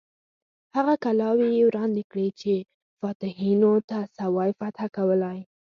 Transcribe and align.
هغه 0.75 0.93
کلاوې 1.03 1.47
یې 1.57 1.63
ورانې 1.67 2.03
کړې 2.11 2.27
چې 2.39 2.53
فاتحینو 2.99 3.71
نه 3.89 3.99
سوای 4.17 4.49
فتح 4.59 4.85
کولای. 4.95 5.39